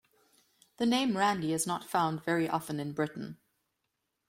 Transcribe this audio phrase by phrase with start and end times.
[0.77, 3.37] The name Randy is not found very often in Britain.